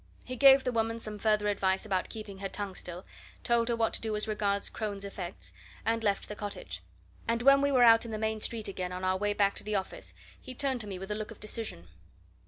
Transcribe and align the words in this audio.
He 0.25 0.35
gave 0.35 0.63
the 0.63 0.71
woman 0.71 0.97
some 0.97 1.19
further 1.19 1.47
advice 1.47 1.85
about 1.85 2.09
keeping 2.09 2.39
her 2.39 2.49
tongue 2.49 2.73
still, 2.73 3.05
told 3.43 3.67
her 3.67 3.75
what 3.75 3.93
to 3.93 4.01
do 4.01 4.15
as 4.15 4.27
regards 4.27 4.67
Crone's 4.67 5.05
effects, 5.05 5.53
and 5.85 6.03
left 6.03 6.27
the 6.27 6.35
cottage. 6.35 6.81
And 7.27 7.43
when 7.43 7.61
we 7.61 7.71
were 7.71 7.83
out 7.83 8.03
in 8.03 8.09
the 8.11 8.17
main 8.17 8.41
street 8.41 8.67
again 8.67 8.91
on 8.91 9.03
our 9.03 9.17
way 9.17 9.33
back 9.33 9.53
to 9.57 9.63
the 9.63 9.75
office 9.75 10.15
he 10.41 10.55
turned 10.55 10.81
to 10.81 10.87
me 10.87 10.97
with 10.97 11.11
a 11.11 11.15
look 11.15 11.29
of 11.29 11.39
decision. 11.39 11.87